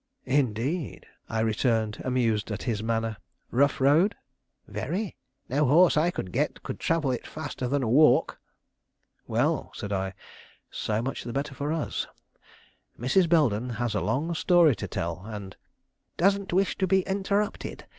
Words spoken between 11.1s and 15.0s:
the better for us. Mrs. Belden has a long story to